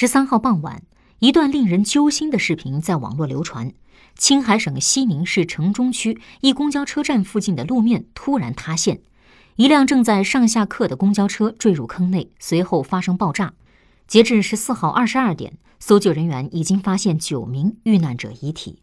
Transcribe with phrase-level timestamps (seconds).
[0.00, 0.82] 十三号傍晚，
[1.18, 3.74] 一段令人揪心的视频在网络流传。
[4.16, 9.02] 青海省西宁市城中区一公交车站附近的路面突然塌陷，
[9.56, 13.52] 一辆正在上下客的公交车坠入坑内，随后发生爆炸。
[14.06, 18.78] 截至十四号二十二点，搜救人员已经发现九名遇难者遗体。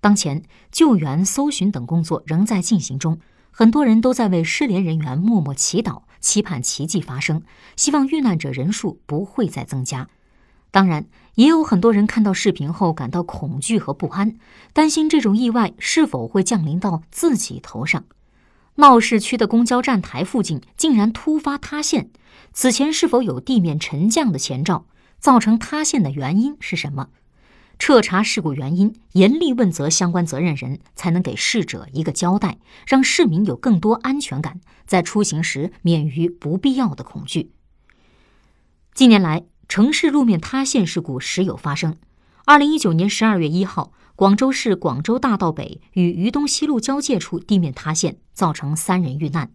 [0.00, 0.42] 当前，
[0.72, 3.18] 救援、搜寻等工作仍在进行中，
[3.50, 7.42] 很多人都在为失联人员默默祈祷，期盼奇迹发生，
[7.76, 10.08] 希望遇难者人数不会再增加。
[10.74, 11.06] 当然，
[11.36, 14.34] 也有很多人看到视频后感到恐惧和不安，
[14.72, 18.02] 担心这种意外是否会降临到自己头上。
[18.74, 22.10] 闹市区的公交站台附近竟然突发塌陷，
[22.52, 24.86] 此前是否有地面沉降的前兆？
[25.20, 27.10] 造成塌陷的原因是什么？
[27.78, 37.52] 彻查事故原因，严厉问责相关责任人，才能给逝者一个交代，让市民有更多安全感，在出行时免于不必要的恐惧。
[38.92, 41.96] 近年来，城市路面塌陷事故时有发生。
[42.44, 49.50] 二零一九年十二月一号，广州市广州大道北与渝东西路交界处地面塌陷，造成三人遇难。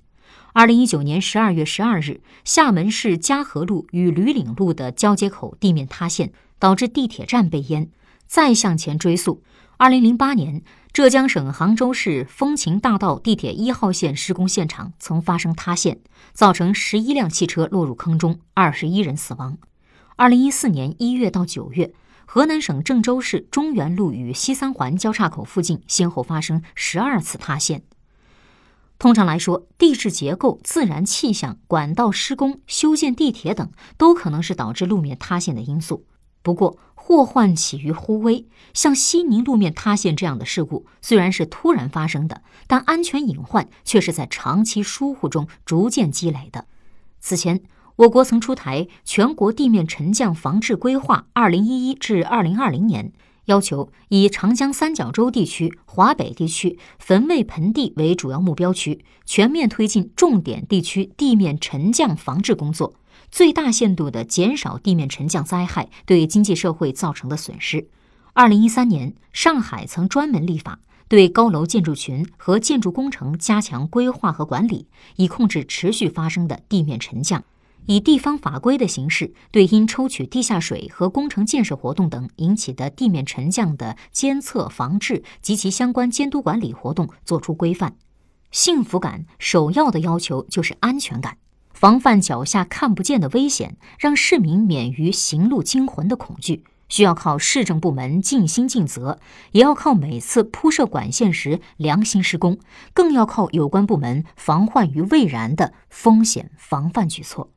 [0.54, 7.90] 二零一九年十二月十二日，厦门市嘉禾路与吕岭路的交接口地面塌陷，导致地铁站被淹。
[8.26, 9.44] 再向前追溯，
[9.78, 16.00] 二零零八年，浙江省杭州市风情大道地铁一号线施工现场曾发生塌陷，
[16.34, 19.58] 造成十一辆汽车落入坑中，二十一人死亡。
[20.20, 21.94] 二零一四年一月到九月，
[22.26, 27.84] 河南省郑州市中原路与西三环交叉口附近先后发生十二次塌陷。
[28.98, 36.04] 通常来说，地质结构、自然气象、管道施工、修建地铁等都可能是导致路面塌陷的因素。
[36.42, 46.66] 不过，祸患起于忽微，像西宁路面塌陷这样的事故，虽然是突然发生的，但安全隐患却是在长期疏忽中逐渐积累的。
[47.22, 47.62] 此前，
[48.00, 53.10] 我国曾出台《全国地面沉降防治规划（二零一一至二零二零年）》，
[53.48, 62.94] 要求以长江三角洲地区、华北地区汾渭盆地为主要目标区，全面推进重点地区地面沉降防治工作，
[63.30, 67.90] 最大限度地减少地面沉降灾害对经济社会造成的损失。
[68.32, 70.80] 二零一三年，上海曾专门立法，
[71.10, 74.88] 对高楼建筑群和建筑工程加强规划和管理，
[75.18, 77.44] 以控制持续发生的地面沉降。
[77.86, 87.96] 以地方法规的形式，对因抽取地下水和工程建设活动等引起的地面沉降的监测、防治及其相关监督管理活动作出规范。
[88.52, 91.38] 幸福感首要的要求就是安全感，
[91.74, 99.20] 防范脚下看不见的危险，让市民免于行路惊魂的恐惧，需要靠市政部门尽心尽责，
[99.52, 102.60] 也要靠每次铺设管线时良心施工，
[102.94, 107.52] 更要靠有关部门防患于未然的风险防范举措。